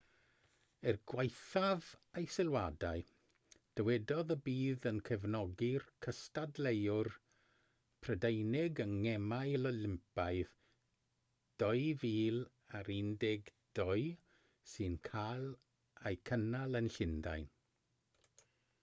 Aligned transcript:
er 0.91 0.97
gwaethaf 1.09 1.89
ei 2.19 2.27
sylwadau 2.35 3.01
dywedodd 3.79 4.31
y 4.35 4.37
bydd 4.47 4.85
yn 4.91 5.01
cefnogi'r 5.09 5.83
cystadleuwyr 6.05 7.09
prydeinig 8.07 8.81
yng 8.85 8.95
ngemau 9.03 9.53
olympaidd 9.71 10.55
2012 11.65 14.15
sy'n 14.73 14.97
cael 15.11 15.45
eu 16.13 16.17
cynnal 16.31 16.81
yn 16.81 16.91
llundain 16.97 17.47